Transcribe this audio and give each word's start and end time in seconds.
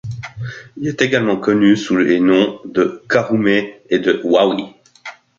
Il 0.77 0.87
est 0.87 0.99
également 1.03 1.37
connu 1.37 1.77
sous 1.77 1.95
les 1.95 2.19
noms 2.19 2.59
de 2.65 3.03
Karume 3.07 3.47
et 3.49 3.99
de 3.99 4.19
Wawi. 4.23 4.63